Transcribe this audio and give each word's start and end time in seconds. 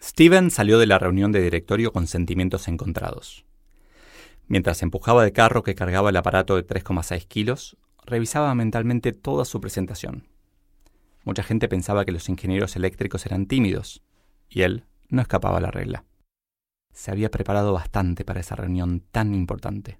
Steven 0.00 0.50
salió 0.50 0.78
de 0.78 0.86
la 0.86 0.98
reunión 0.98 1.32
de 1.32 1.42
directorio 1.42 1.92
con 1.92 2.06
sentimientos 2.06 2.68
encontrados. 2.68 3.44
Mientras 4.46 4.82
empujaba 4.82 5.24
el 5.24 5.32
carro 5.32 5.62
que 5.62 5.74
cargaba 5.74 6.10
el 6.10 6.16
aparato 6.16 6.56
de 6.56 6.66
3,6 6.66 7.26
kilos, 7.26 7.76
revisaba 8.04 8.54
mentalmente 8.54 9.12
toda 9.12 9.44
su 9.44 9.60
presentación. 9.60 10.26
Mucha 11.24 11.42
gente 11.42 11.68
pensaba 11.68 12.04
que 12.04 12.12
los 12.12 12.28
ingenieros 12.28 12.76
eléctricos 12.76 13.26
eran 13.26 13.46
tímidos, 13.46 14.02
y 14.48 14.62
él 14.62 14.84
no 15.08 15.20
escapaba 15.20 15.58
a 15.58 15.60
la 15.60 15.70
regla. 15.70 16.04
Se 16.92 17.10
había 17.10 17.30
preparado 17.30 17.72
bastante 17.72 18.24
para 18.24 18.40
esa 18.40 18.56
reunión 18.56 19.04
tan 19.10 19.34
importante. 19.34 19.98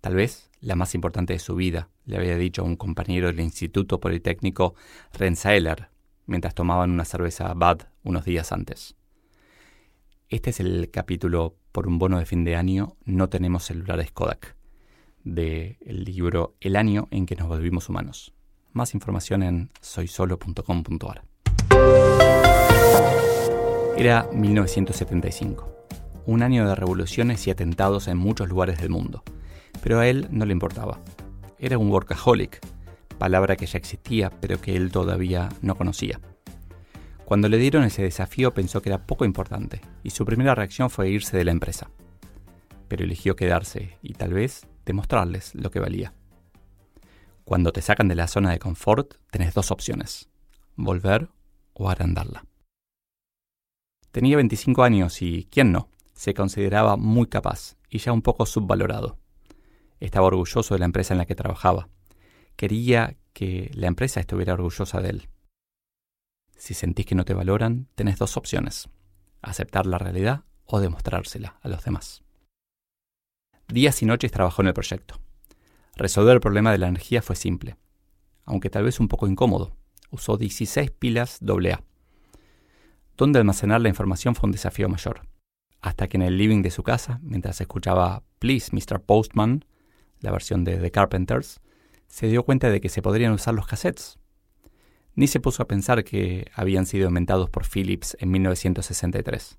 Tal 0.00 0.14
vez 0.14 0.50
la 0.60 0.74
más 0.74 0.94
importante 0.94 1.32
de 1.34 1.38
su 1.38 1.54
vida, 1.54 1.90
le 2.06 2.16
había 2.16 2.36
dicho 2.36 2.62
a 2.62 2.64
un 2.64 2.76
compañero 2.76 3.28
del 3.28 3.40
Instituto 3.40 4.00
Politécnico 4.00 4.74
Rensselaer, 5.12 5.90
mientras 6.26 6.54
tomaban 6.54 6.90
una 6.90 7.04
cerveza 7.04 7.54
Bad 7.54 7.82
unos 8.02 8.24
días 8.24 8.50
antes. 8.50 8.96
Este 10.34 10.50
es 10.50 10.58
el 10.58 10.90
capítulo 10.90 11.54
por 11.70 11.86
un 11.86 12.00
bono 12.00 12.18
de 12.18 12.26
fin 12.26 12.42
de 12.42 12.56
año 12.56 12.96
No 13.04 13.28
tenemos 13.28 13.62
celulares 13.62 14.10
Kodak, 14.10 14.56
del 15.22 15.76
libro 15.86 16.56
El 16.60 16.74
año 16.74 17.06
en 17.12 17.24
que 17.24 17.36
nos 17.36 17.46
volvimos 17.46 17.88
humanos. 17.88 18.34
Más 18.72 18.94
información 18.94 19.44
en 19.44 19.70
soysolo.com.ar. 19.80 21.22
Era 23.96 24.28
1975, 24.32 25.72
un 26.26 26.42
año 26.42 26.66
de 26.66 26.74
revoluciones 26.74 27.46
y 27.46 27.52
atentados 27.52 28.08
en 28.08 28.18
muchos 28.18 28.48
lugares 28.48 28.80
del 28.80 28.90
mundo, 28.90 29.22
pero 29.84 30.00
a 30.00 30.08
él 30.08 30.26
no 30.32 30.46
le 30.46 30.52
importaba. 30.52 30.98
Era 31.60 31.78
un 31.78 31.92
workaholic, 31.92 32.58
palabra 33.18 33.54
que 33.54 33.66
ya 33.66 33.78
existía 33.78 34.30
pero 34.30 34.60
que 34.60 34.74
él 34.74 34.90
todavía 34.90 35.48
no 35.62 35.76
conocía. 35.76 36.18
Cuando 37.24 37.48
le 37.48 37.56
dieron 37.58 37.84
ese 37.84 38.02
desafío 38.02 38.52
pensó 38.52 38.82
que 38.82 38.90
era 38.90 39.06
poco 39.06 39.24
importante 39.24 39.80
y 40.02 40.10
su 40.10 40.26
primera 40.26 40.54
reacción 40.54 40.90
fue 40.90 41.08
irse 41.08 41.36
de 41.36 41.44
la 41.44 41.52
empresa. 41.52 41.90
Pero 42.88 43.04
eligió 43.04 43.34
quedarse 43.34 43.98
y 44.02 44.12
tal 44.12 44.34
vez 44.34 44.66
demostrarles 44.84 45.54
lo 45.54 45.70
que 45.70 45.80
valía. 45.80 46.12
Cuando 47.44 47.72
te 47.72 47.82
sacan 47.82 48.08
de 48.08 48.14
la 48.14 48.28
zona 48.28 48.50
de 48.50 48.58
confort, 48.58 49.14
tenés 49.30 49.54
dos 49.54 49.70
opciones, 49.70 50.28
volver 50.76 51.28
o 51.72 51.88
agrandarla. 51.88 52.44
Tenía 54.12 54.36
25 54.36 54.82
años 54.82 55.22
y, 55.22 55.48
¿quién 55.50 55.72
no? 55.72 55.88
Se 56.12 56.34
consideraba 56.34 56.96
muy 56.96 57.26
capaz 57.26 57.76
y 57.88 57.98
ya 57.98 58.12
un 58.12 58.22
poco 58.22 58.46
subvalorado. 58.46 59.18
Estaba 59.98 60.26
orgulloso 60.26 60.74
de 60.74 60.78
la 60.78 60.84
empresa 60.84 61.14
en 61.14 61.18
la 61.18 61.26
que 61.26 61.34
trabajaba. 61.34 61.88
Quería 62.56 63.16
que 63.32 63.70
la 63.74 63.88
empresa 63.88 64.20
estuviera 64.20 64.52
orgullosa 64.52 65.00
de 65.00 65.10
él. 65.10 65.28
Si 66.56 66.74
sentís 66.74 67.06
que 67.06 67.14
no 67.14 67.24
te 67.24 67.34
valoran, 67.34 67.88
tenés 67.94 68.18
dos 68.18 68.36
opciones, 68.36 68.88
aceptar 69.42 69.86
la 69.86 69.98
realidad 69.98 70.44
o 70.66 70.80
demostrársela 70.80 71.58
a 71.62 71.68
los 71.68 71.84
demás. 71.84 72.22
Días 73.68 74.02
y 74.02 74.06
noches 74.06 74.32
trabajó 74.32 74.62
en 74.62 74.68
el 74.68 74.74
proyecto. 74.74 75.20
Resolver 75.96 76.34
el 76.34 76.40
problema 76.40 76.72
de 76.72 76.78
la 76.78 76.88
energía 76.88 77.22
fue 77.22 77.36
simple, 77.36 77.76
aunque 78.44 78.70
tal 78.70 78.84
vez 78.84 79.00
un 79.00 79.08
poco 79.08 79.26
incómodo. 79.26 79.76
Usó 80.10 80.36
16 80.36 80.90
pilas 80.92 81.40
AA. 81.42 81.82
Dónde 83.16 83.38
almacenar 83.38 83.80
la 83.80 83.88
información 83.88 84.34
fue 84.34 84.48
un 84.48 84.52
desafío 84.52 84.88
mayor, 84.88 85.22
hasta 85.80 86.08
que 86.08 86.16
en 86.16 86.22
el 86.22 86.36
living 86.36 86.62
de 86.62 86.70
su 86.70 86.82
casa, 86.82 87.20
mientras 87.22 87.60
escuchaba 87.60 88.22
Please, 88.38 88.70
Mr. 88.72 89.00
Postman, 89.00 89.64
la 90.20 90.30
versión 90.30 90.64
de 90.64 90.76
The 90.76 90.90
Carpenters, 90.90 91.60
se 92.06 92.28
dio 92.28 92.44
cuenta 92.44 92.70
de 92.70 92.80
que 92.80 92.88
se 92.88 93.02
podrían 93.02 93.32
usar 93.32 93.54
los 93.54 93.66
cassettes 93.66 94.18
ni 95.14 95.26
se 95.26 95.40
puso 95.40 95.62
a 95.62 95.68
pensar 95.68 96.04
que 96.04 96.50
habían 96.54 96.86
sido 96.86 97.08
inventados 97.08 97.50
por 97.50 97.64
Philips 97.66 98.16
en 98.20 98.30
1963. 98.30 99.58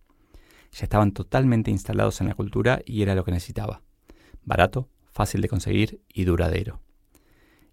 Ya 0.72 0.84
estaban 0.84 1.12
totalmente 1.12 1.72
instalados 1.72 2.20
en 2.22 2.28
la 2.28 2.36
cultura 2.36 2.82
y 2.86 3.02
era 3.02 3.16
lo 3.16 3.24
que 3.24 3.32
necesitaba. 3.32 3.82
Barato, 4.44 4.90
fácil 5.12 5.42
de 5.42 5.48
conseguir 5.48 6.02
y 6.14 6.26
duradero. 6.26 6.82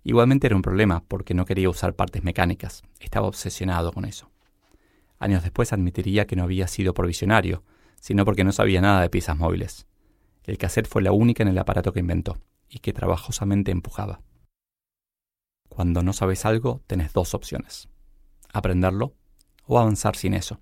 Igualmente 0.05 0.47
era 0.47 0.57
un 0.57 0.63
problema 0.63 1.05
porque 1.07 1.35
no 1.35 1.45
quería 1.45 1.69
usar 1.71 1.95
partes 1.95 2.25
mecánicas, 2.25 2.83
estaba 3.01 3.29
obsesionado 3.29 3.93
con 3.93 4.05
eso. 4.05 4.31
Años 5.19 5.43
después 5.43 5.73
admitiría 5.73 6.27
que 6.27 6.35
no 6.35 6.43
había 6.43 6.67
sido 6.67 6.95
provisionario, 6.95 7.63
sino 8.01 8.25
porque 8.25 8.43
no 8.43 8.51
sabía 8.51 8.81
nada 8.81 9.01
de 9.01 9.11
piezas 9.11 9.37
móviles. 9.37 9.87
El 10.45 10.59
cassette 10.59 10.89
fue 10.89 11.03
la 11.03 11.13
única 11.13 11.45
en 11.45 11.49
el 11.49 11.59
aparato 11.59 11.93
que 11.93 12.01
inventó 12.01 12.39
y 12.69 12.81
que 12.81 12.93
trabajosamente 12.93 13.71
empujaba. 13.71 14.23
Cuando 15.73 16.03
no 16.03 16.13
sabes 16.13 16.45
algo, 16.45 16.83
tenés 16.87 17.15
dos 17.15 17.33
opciones. 17.33 17.89
Aprenderlo 18.53 19.15
o 19.65 19.79
avanzar 19.79 20.17
sin 20.17 20.35
eso. 20.35 20.61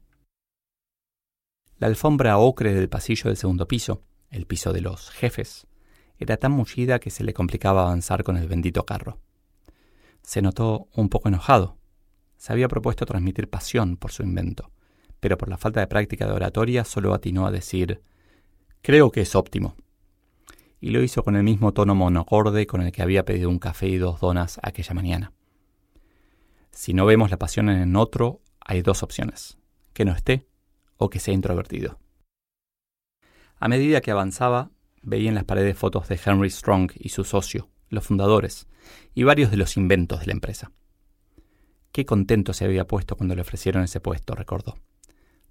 La 1.78 1.88
alfombra 1.88 2.38
ocre 2.38 2.72
del 2.74 2.88
pasillo 2.88 3.24
del 3.24 3.36
segundo 3.36 3.66
piso, 3.66 4.04
el 4.30 4.46
piso 4.46 4.72
de 4.72 4.82
los 4.82 5.10
jefes, 5.10 5.66
era 6.16 6.36
tan 6.36 6.52
mullida 6.52 7.00
que 7.00 7.10
se 7.10 7.24
le 7.24 7.34
complicaba 7.34 7.82
avanzar 7.82 8.22
con 8.22 8.36
el 8.36 8.46
bendito 8.46 8.86
carro. 8.86 9.18
Se 10.22 10.42
notó 10.42 10.86
un 10.94 11.08
poco 11.08 11.28
enojado. 11.28 11.76
Se 12.36 12.52
había 12.52 12.68
propuesto 12.68 13.04
transmitir 13.04 13.50
pasión 13.50 13.96
por 13.96 14.12
su 14.12 14.22
invento, 14.22 14.70
pero 15.18 15.36
por 15.36 15.48
la 15.48 15.58
falta 15.58 15.80
de 15.80 15.88
práctica 15.88 16.24
de 16.26 16.34
oratoria 16.34 16.84
solo 16.84 17.14
atinó 17.14 17.48
a 17.48 17.50
decir 17.50 18.00
Creo 18.80 19.10
que 19.10 19.22
es 19.22 19.34
óptimo 19.34 19.74
y 20.80 20.90
lo 20.90 21.02
hizo 21.02 21.22
con 21.22 21.36
el 21.36 21.42
mismo 21.42 21.72
tono 21.72 21.94
monocorde 21.94 22.66
con 22.66 22.82
el 22.82 22.92
que 22.92 23.02
había 23.02 23.24
pedido 23.24 23.50
un 23.50 23.58
café 23.58 23.88
y 23.88 23.98
dos 23.98 24.20
donas 24.20 24.58
aquella 24.62 24.94
mañana. 24.94 25.32
Si 26.70 26.94
no 26.94 27.04
vemos 27.04 27.30
la 27.30 27.38
pasión 27.38 27.68
en 27.68 27.96
otro, 27.96 28.40
hay 28.60 28.82
dos 28.82 29.02
opciones, 29.02 29.58
que 29.92 30.04
no 30.04 30.12
esté 30.12 30.46
o 30.96 31.10
que 31.10 31.18
sea 31.18 31.34
introvertido. 31.34 31.98
A 33.58 33.68
medida 33.68 34.00
que 34.00 34.10
avanzaba, 34.10 34.70
veía 35.02 35.28
en 35.28 35.34
las 35.34 35.44
paredes 35.44 35.76
fotos 35.76 36.08
de 36.08 36.18
Henry 36.24 36.50
Strong 36.50 36.92
y 36.94 37.10
su 37.10 37.24
socio, 37.24 37.68
los 37.90 38.06
fundadores, 38.06 38.68
y 39.14 39.24
varios 39.24 39.50
de 39.50 39.58
los 39.58 39.76
inventos 39.76 40.20
de 40.20 40.26
la 40.26 40.32
empresa. 40.32 40.72
Qué 41.92 42.06
contento 42.06 42.52
se 42.52 42.64
había 42.64 42.86
puesto 42.86 43.16
cuando 43.16 43.34
le 43.34 43.42
ofrecieron 43.42 43.82
ese 43.82 44.00
puesto, 44.00 44.34
recordó. 44.34 44.78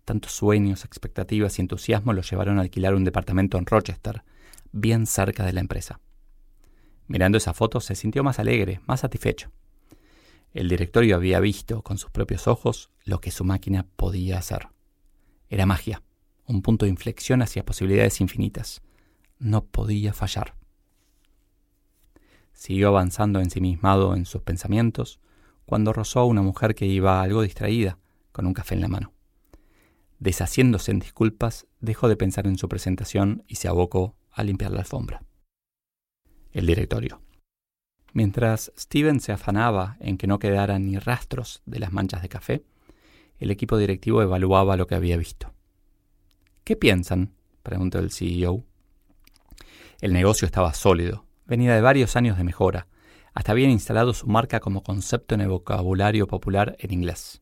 Tantos 0.05 0.31
sueños, 0.31 0.85
expectativas 0.85 1.59
y 1.59 1.61
entusiasmo 1.61 2.13
lo 2.13 2.21
llevaron 2.21 2.57
a 2.57 2.61
alquilar 2.61 2.95
un 2.95 3.03
departamento 3.03 3.57
en 3.57 3.65
Rochester, 3.65 4.23
bien 4.71 5.05
cerca 5.05 5.45
de 5.45 5.53
la 5.53 5.59
empresa. 5.59 5.99
Mirando 7.07 7.37
esa 7.37 7.53
foto 7.53 7.81
se 7.81 7.95
sintió 7.95 8.23
más 8.23 8.39
alegre, 8.39 8.81
más 8.85 8.99
satisfecho. 8.99 9.51
El 10.53 10.69
directorio 10.69 11.15
había 11.15 11.39
visto 11.39 11.81
con 11.81 11.97
sus 11.97 12.11
propios 12.11 12.47
ojos 12.47 12.91
lo 13.03 13.21
que 13.21 13.31
su 13.31 13.43
máquina 13.45 13.87
podía 13.95 14.37
hacer. 14.37 14.67
Era 15.49 15.65
magia, 15.65 16.03
un 16.45 16.61
punto 16.61 16.85
de 16.85 16.91
inflexión 16.91 17.41
hacia 17.41 17.65
posibilidades 17.65 18.21
infinitas. 18.21 18.81
No 19.37 19.65
podía 19.65 20.13
fallar. 20.13 20.55
Siguió 22.53 22.89
avanzando 22.89 23.39
ensimismado 23.39 24.15
en 24.15 24.25
sus 24.25 24.41
pensamientos 24.41 25.19
cuando 25.65 25.93
rozó 25.93 26.19
a 26.19 26.25
una 26.25 26.41
mujer 26.41 26.75
que 26.75 26.87
iba 26.87 27.21
algo 27.21 27.41
distraída, 27.43 27.99
con 28.31 28.47
un 28.47 28.53
café 28.53 28.75
en 28.75 28.81
la 28.81 28.87
mano. 28.87 29.13
Deshaciéndose 30.19 30.91
en 30.91 30.99
disculpas, 30.99 31.67
dejó 31.79 32.09
de 32.09 32.17
pensar 32.17 32.47
en 32.47 32.57
su 32.57 32.67
presentación 32.67 33.43
y 33.47 33.55
se 33.55 33.67
abocó 33.67 34.15
a 34.39 34.43
limpiar 34.43 34.71
la 34.71 34.79
alfombra. 34.79 35.23
El 36.51 36.65
directorio. 36.65 37.21
Mientras 38.13 38.71
Steven 38.77 39.19
se 39.19 39.31
afanaba 39.31 39.97
en 39.99 40.17
que 40.17 40.27
no 40.27 40.39
quedaran 40.39 40.87
ni 40.87 40.97
rastros 40.97 41.61
de 41.65 41.79
las 41.79 41.91
manchas 41.91 42.21
de 42.21 42.29
café, 42.29 42.63
el 43.37 43.51
equipo 43.51 43.77
directivo 43.77 44.21
evaluaba 44.21 44.77
lo 44.77 44.87
que 44.87 44.95
había 44.95 45.17
visto. 45.17 45.53
¿Qué 46.63 46.75
piensan? 46.75 47.33
preguntó 47.63 47.99
el 47.99 48.11
CEO. 48.11 48.63
El 50.01 50.13
negocio 50.13 50.45
estaba 50.45 50.73
sólido, 50.73 51.25
venía 51.45 51.75
de 51.75 51.81
varios 51.81 52.15
años 52.15 52.37
de 52.37 52.43
mejora, 52.43 52.87
hasta 53.33 53.51
habían 53.51 53.71
instalado 53.71 54.13
su 54.13 54.27
marca 54.27 54.59
como 54.59 54.83
concepto 54.83 55.35
en 55.35 55.41
el 55.41 55.49
vocabulario 55.49 56.27
popular 56.27 56.75
en 56.79 56.93
inglés. 56.93 57.41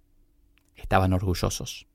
Estaban 0.75 1.13
orgullosos. 1.13 1.87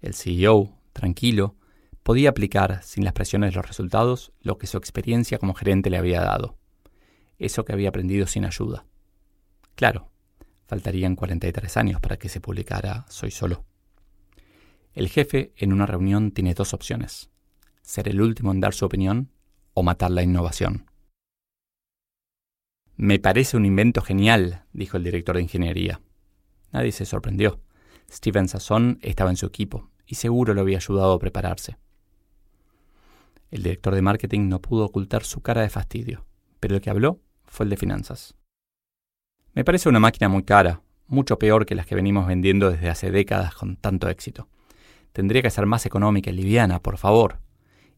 El 0.00 0.14
CEO, 0.14 0.76
tranquilo, 0.92 1.56
podía 2.02 2.30
aplicar, 2.30 2.82
sin 2.82 3.04
las 3.04 3.12
presiones 3.12 3.50
de 3.50 3.56
los 3.56 3.66
resultados, 3.66 4.32
lo 4.40 4.58
que 4.58 4.66
su 4.66 4.76
experiencia 4.76 5.38
como 5.38 5.54
gerente 5.54 5.90
le 5.90 5.98
había 5.98 6.20
dado. 6.20 6.56
Eso 7.38 7.64
que 7.64 7.72
había 7.72 7.88
aprendido 7.88 8.26
sin 8.26 8.44
ayuda. 8.44 8.84
Claro, 9.74 10.10
Faltarían 10.70 11.16
43 11.16 11.76
años 11.78 12.00
para 12.00 12.16
que 12.16 12.28
se 12.28 12.40
publicara 12.40 13.04
Soy 13.08 13.32
Solo. 13.32 13.64
El 14.92 15.08
jefe 15.08 15.52
en 15.56 15.72
una 15.72 15.84
reunión 15.84 16.30
tiene 16.30 16.54
dos 16.54 16.74
opciones, 16.74 17.28
ser 17.82 18.08
el 18.08 18.20
último 18.20 18.52
en 18.52 18.60
dar 18.60 18.72
su 18.72 18.84
opinión 18.84 19.32
o 19.74 19.82
matar 19.82 20.12
la 20.12 20.22
innovación. 20.22 20.86
Me 22.94 23.18
parece 23.18 23.56
un 23.56 23.66
invento 23.66 24.00
genial, 24.00 24.62
dijo 24.72 24.96
el 24.96 25.02
director 25.02 25.34
de 25.34 25.42
ingeniería. 25.42 26.02
Nadie 26.70 26.92
se 26.92 27.04
sorprendió. 27.04 27.58
Steven 28.08 28.46
Sasson 28.46 29.00
estaba 29.02 29.30
en 29.30 29.36
su 29.38 29.46
equipo 29.46 29.90
y 30.06 30.14
seguro 30.14 30.54
lo 30.54 30.60
había 30.60 30.76
ayudado 30.76 31.14
a 31.14 31.18
prepararse. 31.18 31.78
El 33.50 33.62
director 33.62 33.94
de 33.94 34.02
marketing 34.02 34.48
no 34.48 34.60
pudo 34.60 34.84
ocultar 34.84 35.24
su 35.24 35.40
cara 35.40 35.62
de 35.62 35.70
fastidio, 35.70 36.24
pero 36.60 36.76
el 36.76 36.80
que 36.80 36.90
habló 36.90 37.20
fue 37.44 37.64
el 37.64 37.70
de 37.70 37.76
finanzas. 37.76 38.34
Me 39.54 39.64
parece 39.64 39.88
una 39.88 39.98
máquina 39.98 40.28
muy 40.28 40.44
cara, 40.44 40.82
mucho 41.08 41.38
peor 41.38 41.66
que 41.66 41.74
las 41.74 41.86
que 41.86 41.96
venimos 41.96 42.26
vendiendo 42.26 42.70
desde 42.70 42.88
hace 42.88 43.10
décadas 43.10 43.54
con 43.54 43.76
tanto 43.76 44.08
éxito. 44.08 44.48
Tendría 45.12 45.42
que 45.42 45.50
ser 45.50 45.66
más 45.66 45.84
económica 45.86 46.30
y 46.30 46.34
liviana, 46.34 46.80
por 46.80 46.98
favor. 46.98 47.40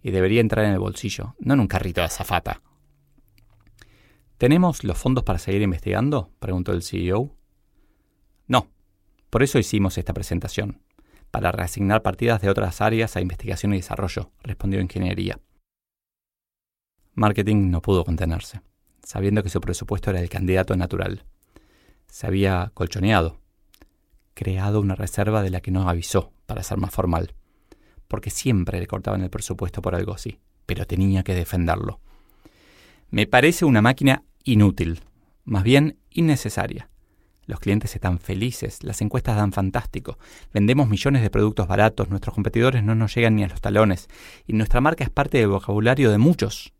Y 0.02 0.10
debería 0.10 0.40
entrar 0.40 0.64
en 0.64 0.72
el 0.72 0.78
bolsillo, 0.78 1.36
no 1.38 1.52
en 1.54 1.60
un 1.60 1.68
carrito 1.68 2.00
de 2.00 2.06
azafata. 2.06 2.62
¿Tenemos 4.38 4.82
los 4.82 4.98
fondos 4.98 5.22
para 5.22 5.38
seguir 5.38 5.62
investigando? 5.62 6.30
preguntó 6.40 6.72
el 6.72 6.82
CEO. 6.82 7.36
No. 8.48 8.68
Por 9.28 9.42
eso 9.42 9.58
hicimos 9.58 9.98
esta 9.98 10.14
presentación. 10.14 10.80
Para 11.32 11.50
reasignar 11.50 12.02
partidas 12.02 12.42
de 12.42 12.50
otras 12.50 12.82
áreas 12.82 13.16
a 13.16 13.22
investigación 13.22 13.72
y 13.72 13.78
desarrollo, 13.78 14.30
respondió 14.42 14.82
Ingeniería. 14.82 15.40
Marketing 17.14 17.70
no 17.70 17.80
pudo 17.80 18.04
contenerse, 18.04 18.60
sabiendo 19.02 19.42
que 19.42 19.48
su 19.48 19.58
presupuesto 19.58 20.10
era 20.10 20.20
el 20.20 20.28
candidato 20.28 20.76
natural. 20.76 21.24
Se 22.06 22.26
había 22.26 22.70
colchoneado, 22.74 23.40
creado 24.34 24.78
una 24.78 24.94
reserva 24.94 25.42
de 25.42 25.48
la 25.48 25.62
que 25.62 25.70
no 25.70 25.88
avisó, 25.88 26.34
para 26.44 26.62
ser 26.62 26.76
más 26.76 26.92
formal, 26.92 27.34
porque 28.08 28.28
siempre 28.28 28.78
le 28.78 28.86
cortaban 28.86 29.22
el 29.22 29.30
presupuesto 29.30 29.80
por 29.80 29.94
algo 29.94 30.12
así, 30.12 30.38
pero 30.66 30.86
tenía 30.86 31.22
que 31.22 31.34
defenderlo. 31.34 31.98
Me 33.08 33.26
parece 33.26 33.64
una 33.64 33.80
máquina 33.80 34.22
inútil, 34.44 35.00
más 35.44 35.62
bien 35.62 35.98
innecesaria. 36.10 36.90
Los 37.44 37.58
clientes 37.58 37.94
están 37.94 38.18
felices, 38.20 38.84
las 38.84 39.00
encuestas 39.00 39.36
dan 39.36 39.52
fantástico, 39.52 40.18
vendemos 40.52 40.88
millones 40.88 41.22
de 41.22 41.30
productos 41.30 41.66
baratos, 41.66 42.08
nuestros 42.08 42.34
competidores 42.34 42.84
no 42.84 42.94
nos 42.94 43.14
llegan 43.14 43.34
ni 43.34 43.42
a 43.42 43.48
los 43.48 43.60
talones, 43.60 44.08
y 44.46 44.52
nuestra 44.52 44.80
marca 44.80 45.02
es 45.02 45.10
parte 45.10 45.38
del 45.38 45.48
vocabulario 45.48 46.10
de 46.12 46.18
muchos. 46.18 46.72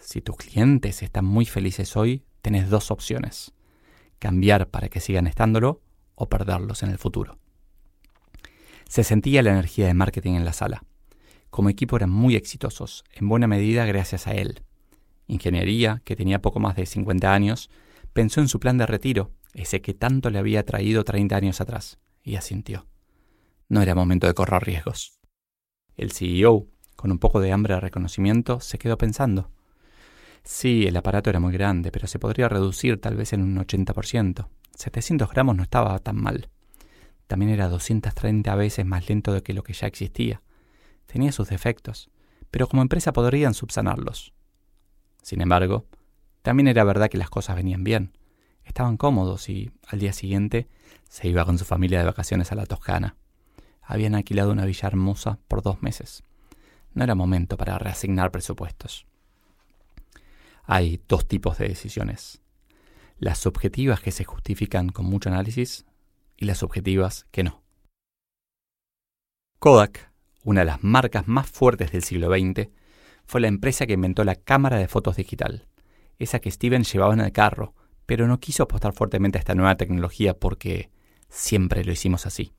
Si 0.00 0.20
tus 0.20 0.36
clientes 0.36 1.02
están 1.02 1.24
muy 1.24 1.46
felices 1.46 1.96
hoy, 1.96 2.24
tenés 2.42 2.70
dos 2.70 2.90
opciones. 2.90 3.52
Cambiar 4.18 4.68
para 4.68 4.88
que 4.88 4.98
sigan 4.98 5.26
estándolo 5.26 5.80
o 6.16 6.28
perderlos 6.28 6.82
en 6.82 6.90
el 6.90 6.98
futuro. 6.98 7.38
Se 8.88 9.04
sentía 9.04 9.42
la 9.42 9.52
energía 9.52 9.86
de 9.86 9.94
marketing 9.94 10.32
en 10.32 10.44
la 10.44 10.52
sala. 10.52 10.82
Como 11.50 11.68
equipo 11.68 11.96
eran 11.96 12.10
muy 12.10 12.34
exitosos, 12.34 13.04
en 13.12 13.28
buena 13.28 13.46
medida 13.46 13.86
gracias 13.86 14.26
a 14.26 14.32
él. 14.32 14.62
Ingeniería, 15.28 16.02
que 16.04 16.16
tenía 16.16 16.42
poco 16.42 16.58
más 16.58 16.74
de 16.74 16.86
50 16.86 17.32
años, 17.32 17.70
pensó 18.12 18.40
en 18.40 18.48
su 18.48 18.60
plan 18.60 18.78
de 18.78 18.86
retiro, 18.86 19.32
ese 19.54 19.80
que 19.80 19.94
tanto 19.94 20.30
le 20.30 20.38
había 20.38 20.64
traído 20.64 21.04
30 21.04 21.36
años 21.36 21.60
atrás, 21.60 21.98
y 22.22 22.36
asintió. 22.36 22.86
No 23.68 23.82
era 23.82 23.94
momento 23.94 24.26
de 24.26 24.34
correr 24.34 24.62
riesgos. 24.62 25.18
El 25.96 26.12
CEO, 26.12 26.66
con 26.96 27.10
un 27.10 27.18
poco 27.18 27.40
de 27.40 27.52
hambre 27.52 27.74
de 27.74 27.80
reconocimiento, 27.80 28.60
se 28.60 28.78
quedó 28.78 28.98
pensando. 28.98 29.50
Sí, 30.42 30.86
el 30.86 30.96
aparato 30.96 31.30
era 31.30 31.40
muy 31.40 31.52
grande, 31.52 31.92
pero 31.92 32.06
se 32.06 32.18
podría 32.18 32.48
reducir 32.48 33.00
tal 33.00 33.16
vez 33.16 33.32
en 33.32 33.42
un 33.42 33.56
80%. 33.56 34.48
700 34.74 35.30
gramos 35.30 35.56
no 35.56 35.62
estaba 35.62 35.98
tan 35.98 36.16
mal. 36.16 36.48
También 37.26 37.50
era 37.50 37.68
230 37.68 38.54
veces 38.54 38.84
más 38.86 39.08
lento 39.08 39.32
de 39.32 39.42
que 39.42 39.54
lo 39.54 39.62
que 39.62 39.72
ya 39.72 39.86
existía. 39.86 40.42
Tenía 41.06 41.32
sus 41.32 41.48
defectos, 41.48 42.10
pero 42.50 42.66
como 42.66 42.82
empresa 42.82 43.12
podrían 43.12 43.54
subsanarlos. 43.54 44.32
Sin 45.22 45.40
embargo, 45.40 45.86
también 46.42 46.68
era 46.68 46.84
verdad 46.84 47.10
que 47.10 47.18
las 47.18 47.30
cosas 47.30 47.56
venían 47.56 47.84
bien. 47.84 48.12
Estaban 48.64 48.96
cómodos 48.96 49.48
y, 49.48 49.70
al 49.86 49.98
día 49.98 50.12
siguiente, 50.12 50.68
se 51.08 51.28
iba 51.28 51.44
con 51.44 51.58
su 51.58 51.64
familia 51.64 51.98
de 51.98 52.06
vacaciones 52.06 52.52
a 52.52 52.54
la 52.54 52.66
Toscana. 52.66 53.16
Habían 53.82 54.14
alquilado 54.14 54.52
una 54.52 54.64
villa 54.64 54.86
hermosa 54.86 55.38
por 55.48 55.62
dos 55.62 55.82
meses. 55.82 56.22
No 56.94 57.04
era 57.04 57.14
momento 57.14 57.56
para 57.56 57.78
reasignar 57.78 58.30
presupuestos. 58.30 59.06
Hay 60.64 61.02
dos 61.08 61.26
tipos 61.26 61.58
de 61.58 61.68
decisiones. 61.68 62.40
Las 63.18 63.38
subjetivas 63.38 64.00
que 64.00 64.12
se 64.12 64.24
justifican 64.24 64.90
con 64.90 65.06
mucho 65.06 65.28
análisis 65.28 65.84
y 66.36 66.46
las 66.46 66.58
subjetivas 66.58 67.26
que 67.30 67.42
no. 67.42 67.62
Kodak, 69.58 70.10
una 70.42 70.60
de 70.60 70.66
las 70.66 70.82
marcas 70.82 71.28
más 71.28 71.50
fuertes 71.50 71.92
del 71.92 72.02
siglo 72.02 72.28
XX, 72.28 72.70
fue 73.26 73.40
la 73.40 73.48
empresa 73.48 73.86
que 73.86 73.92
inventó 73.92 74.24
la 74.24 74.36
cámara 74.36 74.78
de 74.78 74.88
fotos 74.88 75.16
digital, 75.16 75.66
esa 76.20 76.38
que 76.38 76.50
Steven 76.50 76.84
llevaba 76.84 77.14
en 77.14 77.20
el 77.20 77.32
carro, 77.32 77.74
pero 78.06 78.28
no 78.28 78.38
quiso 78.38 78.62
apostar 78.62 78.92
fuertemente 78.92 79.38
a 79.38 79.40
esta 79.40 79.54
nueva 79.54 79.76
tecnología 79.76 80.34
porque 80.34 80.90
siempre 81.28 81.82
lo 81.82 81.92
hicimos 81.92 82.26
así. 82.26 82.52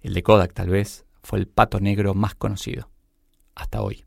El 0.00 0.12
de 0.12 0.22
Kodak 0.22 0.52
tal 0.52 0.68
vez 0.68 1.06
fue 1.22 1.38
el 1.38 1.46
pato 1.46 1.78
negro 1.80 2.14
más 2.14 2.34
conocido, 2.34 2.90
hasta 3.54 3.80
hoy. 3.80 4.04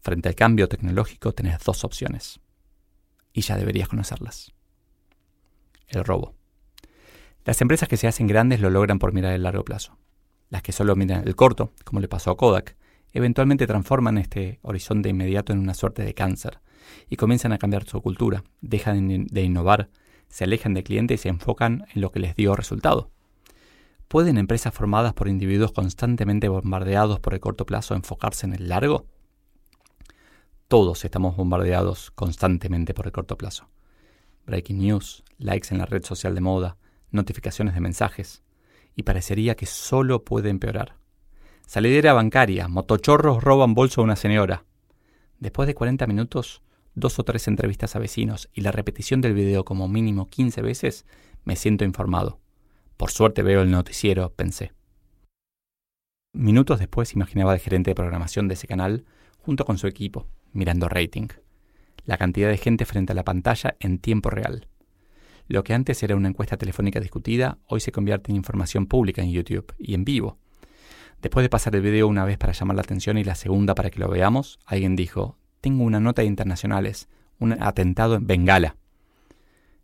Frente 0.00 0.30
al 0.30 0.34
cambio 0.34 0.68
tecnológico 0.68 1.32
tenés 1.32 1.62
dos 1.62 1.84
opciones, 1.84 2.40
y 3.32 3.42
ya 3.42 3.56
deberías 3.56 3.88
conocerlas. 3.88 4.52
El 5.88 6.04
robo. 6.04 6.34
Las 7.44 7.60
empresas 7.60 7.88
que 7.88 7.98
se 7.98 8.08
hacen 8.08 8.26
grandes 8.26 8.60
lo 8.60 8.70
logran 8.70 8.98
por 8.98 9.12
mirar 9.12 9.34
el 9.34 9.42
largo 9.42 9.64
plazo. 9.64 9.98
Las 10.48 10.62
que 10.62 10.72
solo 10.72 10.96
miran 10.96 11.26
el 11.26 11.36
corto, 11.36 11.72
como 11.84 12.00
le 12.00 12.08
pasó 12.08 12.30
a 12.30 12.36
Kodak, 12.36 12.76
eventualmente 13.12 13.66
transforman 13.66 14.16
este 14.16 14.60
horizonte 14.62 15.10
inmediato 15.10 15.52
en 15.52 15.58
una 15.58 15.74
suerte 15.74 16.02
de 16.02 16.14
cáncer 16.14 16.60
y 17.08 17.16
comienzan 17.16 17.52
a 17.52 17.58
cambiar 17.58 17.84
su 17.84 18.00
cultura, 18.00 18.44
dejan 18.60 19.26
de 19.26 19.42
innovar, 19.42 19.90
se 20.28 20.44
alejan 20.44 20.74
de 20.74 20.82
clientes 20.82 21.20
y 21.20 21.22
se 21.22 21.28
enfocan 21.28 21.86
en 21.94 22.00
lo 22.00 22.10
que 22.10 22.20
les 22.20 22.34
dio 22.34 22.56
resultado. 22.56 23.10
¿Pueden 24.08 24.38
empresas 24.38 24.72
formadas 24.74 25.12
por 25.12 25.28
individuos 25.28 25.72
constantemente 25.72 26.48
bombardeados 26.48 27.20
por 27.20 27.34
el 27.34 27.40
corto 27.40 27.66
plazo 27.66 27.94
enfocarse 27.94 28.46
en 28.46 28.54
el 28.54 28.68
largo? 28.68 29.06
Todos 30.68 31.04
estamos 31.04 31.36
bombardeados 31.36 32.10
constantemente 32.12 32.94
por 32.94 33.06
el 33.06 33.12
corto 33.12 33.36
plazo. 33.36 33.68
Breaking 34.46 34.78
news, 34.78 35.24
likes 35.38 35.68
en 35.70 35.78
la 35.78 35.86
red 35.86 36.04
social 36.04 36.34
de 36.34 36.40
moda, 36.40 36.76
notificaciones 37.10 37.74
de 37.74 37.80
mensajes, 37.80 38.42
y 38.96 39.02
parecería 39.02 39.54
que 39.56 39.66
solo 39.66 40.24
puede 40.24 40.50
empeorar. 40.50 40.96
Salidera 41.66 42.12
bancaria, 42.12 42.68
motochorros 42.68 43.42
roban 43.42 43.74
bolso 43.74 44.00
a 44.00 44.04
una 44.04 44.16
señora. 44.16 44.64
Después 45.38 45.66
de 45.66 45.74
40 45.74 46.06
minutos, 46.06 46.62
dos 46.94 47.18
o 47.18 47.24
tres 47.24 47.48
entrevistas 47.48 47.96
a 47.96 47.98
vecinos 47.98 48.48
y 48.52 48.60
la 48.60 48.72
repetición 48.72 49.20
del 49.20 49.34
video 49.34 49.64
como 49.64 49.88
mínimo 49.88 50.28
15 50.28 50.62
veces, 50.62 51.06
me 51.44 51.56
siento 51.56 51.84
informado. 51.84 52.40
Por 52.96 53.10
suerte 53.10 53.42
veo 53.42 53.62
el 53.62 53.70
noticiero, 53.70 54.32
pensé. 54.32 54.72
Minutos 56.32 56.78
después 56.78 57.12
imaginaba 57.12 57.52
al 57.52 57.60
gerente 57.60 57.90
de 57.90 57.94
programación 57.94 58.48
de 58.48 58.54
ese 58.54 58.66
canal 58.66 59.04
junto 59.38 59.64
con 59.64 59.78
su 59.78 59.86
equipo, 59.86 60.26
mirando 60.52 60.88
rating. 60.88 61.28
La 62.04 62.18
cantidad 62.18 62.48
de 62.48 62.58
gente 62.58 62.84
frente 62.84 63.12
a 63.12 63.14
la 63.16 63.24
pantalla 63.24 63.76
en 63.80 63.98
tiempo 63.98 64.30
real. 64.30 64.68
Lo 65.46 65.62
que 65.62 65.74
antes 65.74 66.02
era 66.02 66.16
una 66.16 66.28
encuesta 66.28 66.56
telefónica 66.56 67.00
discutida, 67.00 67.58
hoy 67.66 67.80
se 67.80 67.92
convierte 67.92 68.30
en 68.30 68.36
información 68.36 68.86
pública 68.86 69.22
en 69.22 69.30
YouTube 69.30 69.74
y 69.78 69.94
en 69.94 70.04
vivo, 70.04 70.38
Después 71.24 71.42
de 71.42 71.48
pasar 71.48 71.74
el 71.74 71.80
video 71.80 72.06
una 72.06 72.26
vez 72.26 72.36
para 72.36 72.52
llamar 72.52 72.76
la 72.76 72.82
atención 72.82 73.16
y 73.16 73.24
la 73.24 73.34
segunda 73.34 73.74
para 73.74 73.88
que 73.88 73.98
lo 73.98 74.10
veamos, 74.10 74.58
alguien 74.66 74.94
dijo, 74.94 75.38
tengo 75.64 75.84
una 75.84 75.98
nota 75.98 76.20
de 76.20 76.28
internacionales, 76.28 77.08
un 77.38 77.54
atentado 77.54 78.16
en 78.16 78.26
Bengala. 78.26 78.76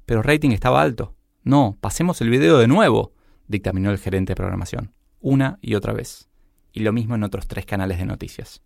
Pero 0.04 0.20
el 0.20 0.26
rating 0.26 0.50
estaba 0.50 0.82
alto. 0.82 1.16
No, 1.42 1.78
pasemos 1.80 2.20
el 2.20 2.28
video 2.28 2.58
de 2.58 2.68
nuevo, 2.68 3.14
dictaminó 3.48 3.90
el 3.90 3.96
gerente 3.96 4.32
de 4.32 4.36
programación, 4.36 4.92
una 5.20 5.58
y 5.62 5.76
otra 5.76 5.94
vez. 5.94 6.28
Y 6.70 6.80
lo 6.80 6.92
mismo 6.92 7.14
en 7.14 7.22
otros 7.22 7.48
tres 7.48 7.64
canales 7.64 7.96
de 7.96 8.04
noticias. 8.04 8.60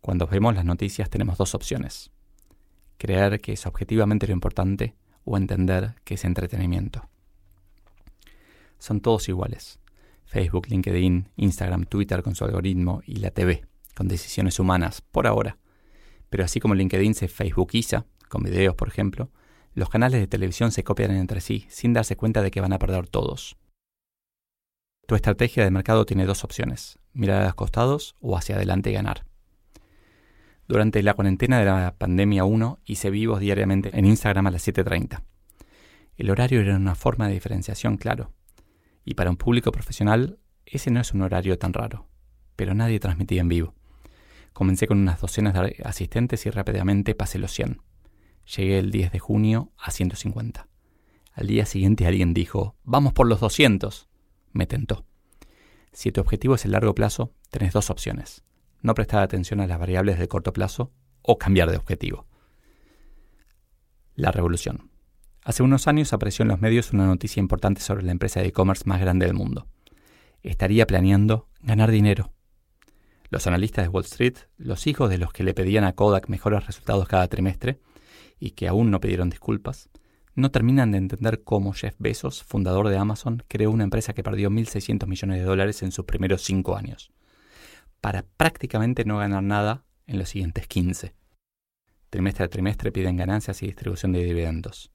Cuando 0.00 0.26
vemos 0.26 0.54
las 0.54 0.64
noticias 0.64 1.10
tenemos 1.10 1.36
dos 1.36 1.54
opciones. 1.54 2.10
Creer 2.96 3.42
que 3.42 3.52
es 3.52 3.66
objetivamente 3.66 4.26
lo 4.26 4.32
importante 4.32 4.96
o 5.24 5.36
entender 5.36 5.96
que 6.04 6.14
es 6.14 6.24
entretenimiento. 6.24 7.06
Son 8.78 9.02
todos 9.02 9.28
iguales. 9.28 9.78
Facebook, 10.24 10.68
LinkedIn, 10.68 11.28
Instagram, 11.36 11.84
Twitter 11.84 12.22
con 12.22 12.34
su 12.34 12.46
algoritmo 12.46 13.02
y 13.04 13.16
la 13.16 13.30
TV, 13.30 13.66
con 13.94 14.08
decisiones 14.08 14.58
humanas, 14.58 15.02
por 15.02 15.26
ahora. 15.26 15.58
Pero 16.30 16.44
así 16.44 16.60
como 16.60 16.74
LinkedIn 16.74 17.14
se 17.14 17.28
Facebookiza, 17.28 18.06
con 18.28 18.42
videos 18.42 18.74
por 18.74 18.88
ejemplo, 18.88 19.30
los 19.74 19.88
canales 19.88 20.20
de 20.20 20.26
televisión 20.26 20.72
se 20.72 20.84
copian 20.84 21.12
entre 21.12 21.40
sí 21.40 21.66
sin 21.68 21.92
darse 21.92 22.16
cuenta 22.16 22.42
de 22.42 22.50
que 22.50 22.60
van 22.60 22.72
a 22.72 22.78
perder 22.78 23.08
todos. 23.08 23.56
Tu 25.06 25.14
estrategia 25.14 25.64
de 25.64 25.70
mercado 25.70 26.04
tiene 26.04 26.26
dos 26.26 26.44
opciones, 26.44 26.98
mirar 27.12 27.42
a 27.42 27.46
los 27.46 27.54
costados 27.54 28.14
o 28.20 28.36
hacia 28.36 28.56
adelante 28.56 28.90
y 28.90 28.94
ganar. 28.94 29.24
Durante 30.68 31.02
la 31.02 31.14
cuarentena 31.14 31.58
de 31.58 31.64
la 31.64 31.94
pandemia 31.96 32.44
1 32.44 32.80
hice 32.84 33.08
vivos 33.08 33.40
diariamente 33.40 33.90
en 33.98 34.04
Instagram 34.04 34.48
a 34.48 34.50
las 34.50 34.68
7.30. 34.68 35.22
El 36.18 36.30
horario 36.30 36.60
era 36.60 36.76
una 36.76 36.94
forma 36.94 37.26
de 37.26 37.34
diferenciación, 37.34 37.96
claro. 37.96 38.34
Y 39.02 39.14
para 39.14 39.30
un 39.30 39.38
público 39.38 39.72
profesional, 39.72 40.40
ese 40.66 40.90
no 40.90 41.00
es 41.00 41.14
un 41.14 41.22
horario 41.22 41.58
tan 41.58 41.72
raro. 41.72 42.06
Pero 42.54 42.74
nadie 42.74 43.00
transmitía 43.00 43.40
en 43.40 43.48
vivo. 43.48 43.74
Comencé 44.58 44.88
con 44.88 44.98
unas 44.98 45.20
docenas 45.20 45.54
de 45.54 45.80
asistentes 45.84 46.44
y 46.44 46.50
rápidamente 46.50 47.14
pasé 47.14 47.38
los 47.38 47.52
100. 47.52 47.80
Llegué 48.56 48.80
el 48.80 48.90
10 48.90 49.12
de 49.12 49.20
junio 49.20 49.70
a 49.78 49.92
150. 49.92 50.66
Al 51.32 51.46
día 51.46 51.64
siguiente 51.64 52.08
alguien 52.08 52.34
dijo, 52.34 52.74
vamos 52.82 53.12
por 53.12 53.28
los 53.28 53.38
200. 53.38 54.08
Me 54.50 54.66
tentó. 54.66 55.06
Si 55.92 56.10
tu 56.10 56.20
objetivo 56.20 56.56
es 56.56 56.64
el 56.64 56.72
largo 56.72 56.92
plazo, 56.92 57.32
tenés 57.50 57.72
dos 57.72 57.88
opciones. 57.88 58.42
No 58.82 58.94
prestar 58.94 59.22
atención 59.22 59.60
a 59.60 59.68
las 59.68 59.78
variables 59.78 60.18
de 60.18 60.26
corto 60.26 60.52
plazo 60.52 60.90
o 61.22 61.38
cambiar 61.38 61.70
de 61.70 61.76
objetivo. 61.76 62.26
La 64.16 64.32
revolución. 64.32 64.90
Hace 65.44 65.62
unos 65.62 65.86
años 65.86 66.12
apareció 66.12 66.42
en 66.42 66.48
los 66.48 66.60
medios 66.60 66.92
una 66.92 67.06
noticia 67.06 67.38
importante 67.38 67.80
sobre 67.80 68.02
la 68.02 68.10
empresa 68.10 68.40
de 68.40 68.48
e-commerce 68.48 68.82
más 68.86 69.00
grande 69.00 69.26
del 69.26 69.36
mundo. 69.36 69.68
Estaría 70.42 70.84
planeando 70.84 71.48
ganar 71.60 71.92
dinero. 71.92 72.32
Los 73.30 73.46
analistas 73.46 73.84
de 73.84 73.88
Wall 73.90 74.04
Street, 74.04 74.36
los 74.56 74.86
hijos 74.86 75.10
de 75.10 75.18
los 75.18 75.32
que 75.32 75.44
le 75.44 75.52
pedían 75.52 75.84
a 75.84 75.92
Kodak 75.92 76.28
mejores 76.28 76.66
resultados 76.66 77.06
cada 77.08 77.28
trimestre 77.28 77.78
y 78.38 78.52
que 78.52 78.68
aún 78.68 78.90
no 78.90 79.00
pidieron 79.00 79.28
disculpas, 79.28 79.90
no 80.34 80.50
terminan 80.50 80.92
de 80.92 80.98
entender 80.98 81.42
cómo 81.42 81.72
Jeff 81.72 81.96
Bezos, 81.98 82.42
fundador 82.42 82.88
de 82.88 82.96
Amazon, 82.96 83.42
creó 83.48 83.70
una 83.70 83.84
empresa 83.84 84.14
que 84.14 84.22
perdió 84.22 84.50
1.600 84.50 85.06
millones 85.06 85.40
de 85.40 85.44
dólares 85.44 85.82
en 85.82 85.92
sus 85.92 86.04
primeros 86.04 86.42
cinco 86.42 86.76
años, 86.76 87.10
para 88.00 88.22
prácticamente 88.22 89.04
no 89.04 89.18
ganar 89.18 89.42
nada 89.42 89.84
en 90.06 90.18
los 90.18 90.30
siguientes 90.30 90.66
15. 90.68 91.14
Trimestre 92.08 92.44
a 92.44 92.48
trimestre 92.48 92.92
piden 92.92 93.16
ganancias 93.16 93.62
y 93.62 93.66
distribución 93.66 94.12
de 94.12 94.24
dividendos. 94.24 94.90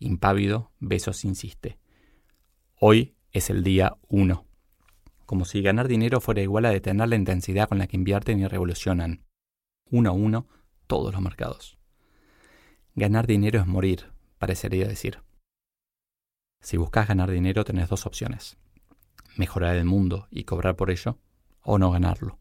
Impávido, 0.00 0.72
Besos 0.80 1.24
insiste. 1.24 1.78
Hoy 2.80 3.14
es 3.30 3.50
el 3.50 3.62
día 3.62 3.96
1. 4.08 4.47
Como 5.28 5.44
si 5.44 5.60
ganar 5.60 5.88
dinero 5.88 6.22
fuera 6.22 6.40
igual 6.40 6.64
a 6.64 6.70
detener 6.70 7.06
la 7.06 7.16
intensidad 7.16 7.68
con 7.68 7.76
la 7.76 7.86
que 7.86 7.98
invierten 7.98 8.38
y 8.38 8.46
revolucionan. 8.46 9.26
Uno 9.90 10.08
a 10.08 10.12
uno 10.14 10.46
todos 10.86 11.12
los 11.12 11.20
mercados. 11.20 11.76
Ganar 12.94 13.26
dinero 13.26 13.60
es 13.60 13.66
morir, 13.66 14.10
parecería 14.38 14.88
decir. 14.88 15.18
Si 16.62 16.78
buscas 16.78 17.08
ganar 17.08 17.30
dinero 17.30 17.62
tenés 17.66 17.90
dos 17.90 18.06
opciones. 18.06 18.56
Mejorar 19.36 19.76
el 19.76 19.84
mundo 19.84 20.28
y 20.30 20.44
cobrar 20.44 20.76
por 20.76 20.90
ello, 20.90 21.18
o 21.60 21.76
no 21.76 21.90
ganarlo. 21.90 22.38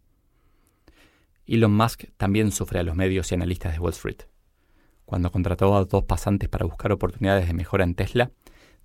Elon 1.46 1.76
Musk 1.76 2.06
también 2.16 2.54
sufre 2.54 2.80
a 2.80 2.84
los 2.84 2.96
medios 2.96 3.30
y 3.34 3.36
analistas 3.36 3.74
de 3.74 3.80
Wall 3.80 3.92
Street. 3.92 4.22
Cuando 5.04 5.30
contrató 5.30 5.76
a 5.76 5.84
dos 5.84 6.06
pasantes 6.06 6.48
para 6.48 6.66
buscar 6.66 6.94
oportunidades 6.94 7.48
de 7.48 7.54
mejora 7.54 7.84
en 7.84 7.96
Tesla, 7.96 8.32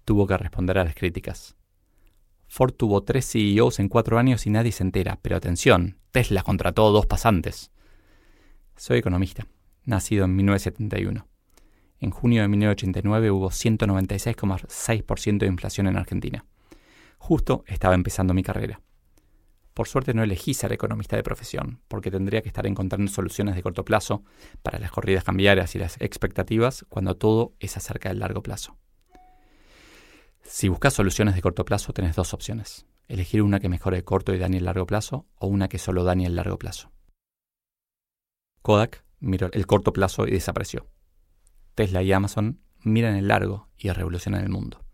tuvo 0.05 0.27
que 0.27 0.37
responder 0.37 0.77
a 0.79 0.85
las 0.85 0.97
críticas. 0.97 1.55
Ford 2.55 2.75
tuvo 2.75 3.03
tres 3.03 3.25
CEOs 3.33 3.81
en 3.81 3.89
cuatro 3.89 4.19
años 4.19 4.47
y 4.47 4.51
nadie 4.51 4.73
se 4.73 4.83
entera, 4.83 5.19
pero 5.23 5.37
atención, 5.37 5.97
Tesla 6.11 6.43
contrató 6.43 6.93
dos 6.93 7.07
pasantes. 7.07 7.71
Soy 8.77 8.99
economista, 8.99 9.47
nacido 9.87 10.27
en 10.27 10.37
1971. 10.37 11.27
En 12.01 12.11
junio 12.11 12.43
de 12.43 12.49
1989 12.49 13.31
hubo 13.31 13.49
196,6% 13.49 15.39
de 15.39 15.47
inflación 15.47 15.87
en 15.87 15.97
Argentina. 15.97 16.45
Justo 17.17 17.65
estaba 17.69 17.95
empezando 17.95 18.35
mi 18.35 18.43
carrera. 18.43 18.83
Por 19.73 19.89
suerte 19.89 20.13
no 20.13 20.23
elegí 20.23 20.53
ser 20.53 20.75
economista 20.75 21.17
de 21.17 21.23
profesión, 21.23 21.81
porque 21.89 22.11
tendría 22.11 22.43
que 22.43 22.49
estar 22.49 22.67
encontrando 22.67 23.11
soluciones 23.11 23.55
de 23.55 23.63
corto 23.63 23.87
plazo 23.87 24.25
para 24.63 24.79
las 24.79 24.91
corridas 24.91 25.25
cambiarias 25.25 25.75
y 25.75 25.79
las 25.79 25.99
expectativas 26.03 26.85
cuando 26.91 27.17
todo 27.17 27.55
es 27.61 27.79
acerca 27.79 28.11
del 28.11 28.19
largo 28.19 28.43
plazo. 28.43 28.77
Si 30.43 30.69
buscas 30.69 30.95
soluciones 30.95 31.35
de 31.35 31.43
corto 31.43 31.65
plazo, 31.65 31.93
tenés 31.93 32.17
dos 32.17 32.35
opciones. 32.35 32.87
Elegir 33.09 33.43
una 33.43 33.61
que 33.61 33.69
mejore 33.69 33.99
el 33.99 34.05
corto 34.05 34.35
y 34.35 34.39
dañe 34.39 34.59
el 34.59 34.65
largo 34.65 34.87
plazo 34.87 35.27
o 35.37 35.47
una 35.47 35.69
que 35.69 35.79
solo 35.79 36.05
dañe 36.05 36.27
el 36.27 36.37
largo 36.37 36.59
plazo. 36.59 36.93
Kodak 38.63 39.05
miró 39.19 39.51
el 39.53 39.67
corto 39.67 39.93
plazo 39.93 40.27
y 40.27 40.31
desapareció. 40.31 40.89
Tesla 41.75 42.03
y 42.03 42.13
Amazon 42.13 42.61
miran 42.81 43.17
el 43.17 43.29
largo 43.29 43.69
y 43.77 43.91
revolucionan 43.91 44.43
el 44.43 44.51
mundo. 44.51 44.85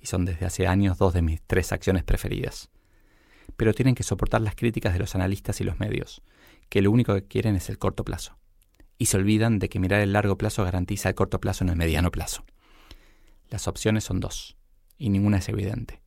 Y 0.00 0.06
son 0.06 0.24
desde 0.24 0.46
hace 0.46 0.66
años 0.66 0.98
dos 0.98 1.14
de 1.14 1.22
mis 1.22 1.42
tres 1.42 1.72
acciones 1.72 2.04
preferidas 2.04 2.70
pero 3.56 3.72
tienen 3.72 3.94
que 3.94 4.02
soportar 4.02 4.40
las 4.40 4.54
críticas 4.54 4.92
de 4.92 4.98
los 4.98 5.14
analistas 5.14 5.60
y 5.60 5.64
los 5.64 5.80
medios, 5.80 6.22
que 6.68 6.82
lo 6.82 6.90
único 6.90 7.14
que 7.14 7.24
quieren 7.24 7.56
es 7.56 7.68
el 7.68 7.78
corto 7.78 8.04
plazo. 8.04 8.36
Y 8.98 9.06
se 9.06 9.16
olvidan 9.16 9.58
de 9.58 9.68
que 9.68 9.78
mirar 9.78 10.00
el 10.00 10.12
largo 10.12 10.38
plazo 10.38 10.64
garantiza 10.64 11.08
el 11.08 11.14
corto 11.14 11.40
plazo 11.40 11.64
en 11.64 11.70
el 11.70 11.76
mediano 11.76 12.10
plazo. 12.10 12.44
Las 13.48 13.68
opciones 13.68 14.04
son 14.04 14.20
dos, 14.20 14.55
y 14.98 15.10
ninguna 15.10 15.38
es 15.38 15.48
evidente. 15.48 16.02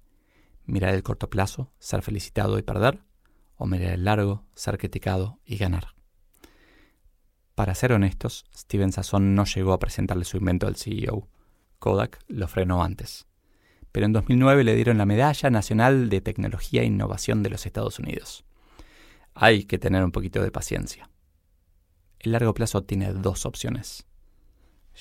Mirar 0.66 0.94
el 0.94 1.04
corto 1.04 1.30
plazo, 1.30 1.72
ser 1.80 2.02
felicitado 2.02 2.58
y 2.58 2.64
perder, 2.64 3.04
o 3.56 3.66
mirar 3.66 3.94
el 3.94 4.06
largo, 4.06 4.46
ser 4.56 4.78
criticado 4.78 5.40
y 5.46 5.58
ganar. 5.58 5.96
Para 7.56 7.76
ser 7.76 7.92
honestos, 7.92 8.46
Steven 8.56 8.92
Sasson 8.92 9.36
no 9.36 9.46
llegó 9.46 9.74
a 9.74 9.80
presentarle 9.80 10.26
su 10.26 10.38
invento 10.38 10.68
al 10.68 10.76
CEO. 10.76 11.28
Kodak 11.80 12.20
lo 12.28 12.48
frenó 12.48 12.84
antes 12.84 13.30
pero 13.92 14.06
en 14.06 14.14
2009 14.14 14.64
le 14.64 14.76
dieron 14.76 14.98
la 14.98 15.06
Medalla 15.06 15.50
Nacional 15.50 16.10
de 16.10 16.22
Tecnología 16.22 16.82
e 16.82 16.86
Innovación 16.86 17.44
de 17.44 17.50
los 17.50 17.66
Estados 17.66 18.00
Unidos. 18.00 18.46
Hay 19.34 19.66
que 19.66 19.80
tener 19.80 20.04
un 20.04 20.12
poquito 20.12 20.42
de 20.42 20.52
paciencia. 20.52 21.10
El 22.20 22.34
largo 22.34 22.54
plazo 22.54 22.84
tiene 22.84 23.14
dos 23.14 23.46
opciones. 23.46 24.06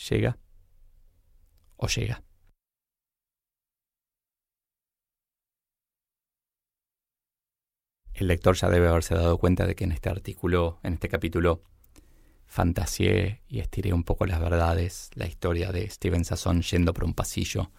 Llega 0.08 0.38
o 1.76 1.88
llega. 1.88 2.22
El 8.18 8.26
lector 8.26 8.56
ya 8.56 8.68
debe 8.68 8.88
haberse 8.88 9.14
dado 9.14 9.38
cuenta 9.38 9.64
de 9.64 9.76
que 9.76 9.84
en 9.84 9.92
este 9.92 10.08
artículo, 10.08 10.80
en 10.82 10.94
este 10.94 11.08
capítulo, 11.08 11.62
fantaseé 12.46 13.42
y 13.48 13.60
estiré 13.60 13.92
un 13.92 14.02
poco 14.02 14.26
las 14.26 14.40
verdades, 14.40 15.10
la 15.14 15.28
historia 15.28 15.70
de 15.70 15.88
Steven 15.88 16.24
Sasson 16.24 16.62
yendo 16.62 16.92
por 16.92 17.04
un 17.04 17.14
pasillo 17.14 17.70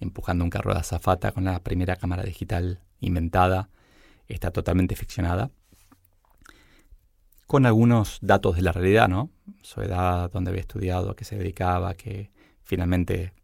empujando 0.00 0.44
un 0.44 0.50
carro 0.50 0.72
de 0.72 0.80
azafata 0.80 1.32
con 1.32 1.44
la 1.44 1.62
primera 1.62 1.96
cámara 1.96 2.22
digital 2.22 2.80
inventada, 3.00 3.68
está 4.28 4.50
totalmente 4.50 4.96
ficcionada, 4.96 5.50
con 7.46 7.66
algunos 7.66 8.16
datos 8.22 8.56
de 8.56 8.62
la 8.62 8.72
realidad, 8.72 9.08
¿no? 9.08 9.30
Su 9.60 9.82
edad, 9.82 10.30
dónde 10.30 10.52
había 10.52 10.62
estudiado, 10.62 11.10
a 11.10 11.16
qué 11.16 11.26
se 11.26 11.36
dedicaba, 11.36 11.92
que 11.94 12.30
finalmente 12.62 13.34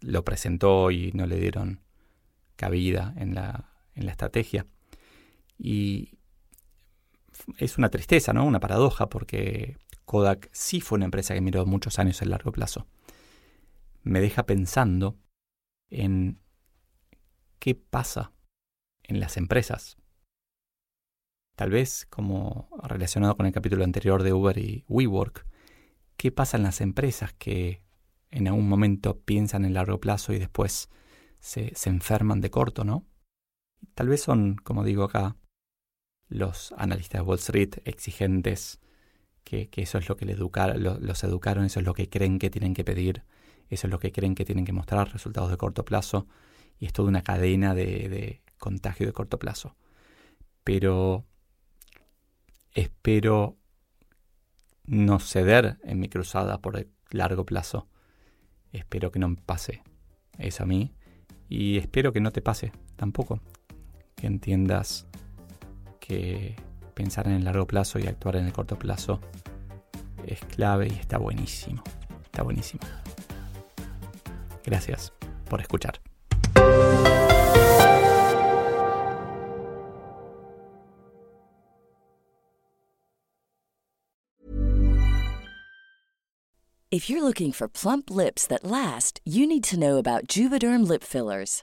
lo 0.00 0.24
presentó 0.24 0.90
y 0.90 1.12
no 1.12 1.26
le 1.26 1.36
dieron 1.36 1.80
cabida 2.56 3.12
en 3.18 3.34
la, 3.34 3.68
en 3.94 4.06
la 4.06 4.12
estrategia. 4.12 4.64
Y 5.64 6.18
es 7.56 7.78
una 7.78 7.88
tristeza, 7.88 8.32
¿no? 8.32 8.44
Una 8.44 8.58
paradoja, 8.58 9.08
porque 9.08 9.76
Kodak 10.04 10.48
sí 10.52 10.80
fue 10.80 10.96
una 10.96 11.04
empresa 11.04 11.34
que 11.34 11.40
miró 11.40 11.64
muchos 11.66 12.00
años 12.00 12.20
en 12.20 12.30
largo 12.30 12.50
plazo. 12.50 12.88
Me 14.02 14.20
deja 14.20 14.44
pensando 14.44 15.16
en 15.88 16.40
qué 17.60 17.76
pasa 17.76 18.32
en 19.04 19.20
las 19.20 19.36
empresas. 19.36 19.96
Tal 21.54 21.70
vez, 21.70 22.06
como 22.10 22.68
relacionado 22.82 23.36
con 23.36 23.46
el 23.46 23.52
capítulo 23.52 23.84
anterior 23.84 24.24
de 24.24 24.32
Uber 24.32 24.58
y 24.58 24.84
WeWork, 24.88 25.46
qué 26.16 26.32
pasa 26.32 26.56
en 26.56 26.64
las 26.64 26.80
empresas 26.80 27.34
que 27.34 27.84
en 28.32 28.48
algún 28.48 28.68
momento 28.68 29.20
piensan 29.20 29.64
en 29.64 29.74
largo 29.74 30.00
plazo 30.00 30.32
y 30.32 30.40
después 30.40 30.90
se, 31.38 31.72
enferman 31.84 32.40
de 32.40 32.50
corto, 32.50 32.82
¿no? 32.82 33.06
Tal 33.94 34.08
vez 34.08 34.22
son, 34.22 34.56
como 34.56 34.82
digo 34.82 35.04
acá, 35.04 35.36
los 36.28 36.72
analistas 36.78 37.20
de 37.20 37.26
Wall 37.26 37.38
Street 37.38 37.74
exigentes, 37.84 38.80
que, 39.44 39.68
eso 39.76 39.98
es 39.98 40.08
lo 40.08 40.16
que 40.16 40.24
los 40.26 41.24
educaron, 41.24 41.64
eso 41.64 41.80
es 41.80 41.86
lo 41.86 41.94
que 41.94 42.08
creen 42.08 42.38
que 42.38 42.50
tienen 42.50 42.74
que 42.74 42.84
pedir 42.84 43.24
eso 43.72 43.86
es 43.86 43.90
lo 43.90 43.98
que 43.98 44.12
creen 44.12 44.34
que 44.34 44.44
tienen 44.44 44.66
que 44.66 44.74
mostrar, 44.74 45.10
resultados 45.10 45.50
de 45.50 45.56
corto 45.56 45.82
plazo, 45.82 46.26
y 46.78 46.84
es 46.84 46.92
toda 46.92 47.08
una 47.08 47.22
cadena 47.22 47.74
de, 47.74 48.42
contagio 48.58 49.06
de 49.06 49.14
corto 49.14 49.38
plazo. 49.38 49.76
Pero 50.62 51.24
espero 52.74 53.56
no 54.84 55.18
ceder 55.20 55.78
en 55.84 56.00
mi 56.00 56.10
cruzada 56.10 56.60
por 56.60 56.76
el 56.76 56.90
largo 57.10 57.46
plazo. 57.46 57.88
Espero 58.72 59.10
que 59.10 59.18
no 59.18 59.30
me 59.30 59.36
pase 59.36 59.82
eso 60.36 60.64
a 60.64 60.66
mí 60.66 60.92
y 61.48 61.78
espero 61.78 62.12
que 62.12 62.20
no 62.20 62.30
te 62.30 62.42
pase 62.42 62.72
tampoco. 62.96 63.40
Que 64.16 64.26
entiendas 64.26 65.06
que 66.06 66.56
pensar 66.94 67.26
en 67.28 67.34
el 67.34 67.44
largo 67.44 67.66
plazo 67.66 67.98
y 67.98 68.06
actuar 68.06 68.36
en 68.36 68.46
el 68.46 68.52
corto 68.52 68.78
plazo 68.78 69.20
es 70.26 70.40
clave 70.40 70.88
y 70.88 70.98
está 70.98 71.18
buenísimo. 71.18 71.82
Está 72.24 72.42
buenísimo. 72.42 72.82
Gracias 74.64 75.12
por 75.48 75.60
escuchar. 75.60 76.00
If 86.90 87.08
you're 87.08 87.22
looking 87.22 87.52
for 87.52 87.68
plump 87.68 88.10
lips 88.10 88.46
that 88.48 88.64
last, 88.64 89.22
you 89.24 89.46
need 89.46 89.64
to 89.64 89.78
know 89.78 89.96
about 89.96 90.26
Juvederm 90.26 90.86
lip 90.86 91.02
fillers. 91.02 91.62